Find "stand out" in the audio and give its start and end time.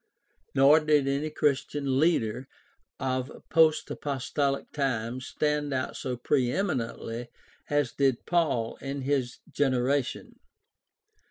5.27-5.95